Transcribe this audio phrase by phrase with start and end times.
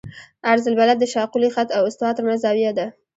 [0.49, 2.87] عرض البلد د شاقولي خط او استوا ترمنځ زاویه ده